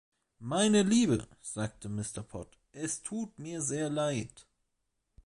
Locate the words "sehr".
3.61-3.91